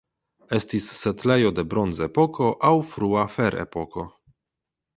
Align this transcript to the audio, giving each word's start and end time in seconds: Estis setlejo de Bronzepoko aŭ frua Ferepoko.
Estis 0.59 0.87
setlejo 0.99 1.51
de 1.59 1.65
Bronzepoko 1.75 2.49
aŭ 2.73 2.73
frua 2.95 3.29
Ferepoko. 3.37 4.09